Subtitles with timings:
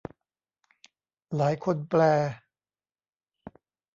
[1.35, 2.01] หลายคนแปล